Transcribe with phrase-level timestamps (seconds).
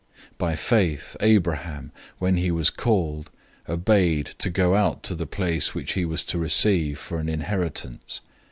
[0.31, 3.29] 011:008 By faith, Abraham, when he was called,
[3.69, 8.21] obeyed to go out to the place which he was to receive for an inheritance.